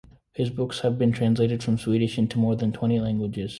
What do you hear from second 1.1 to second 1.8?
translated from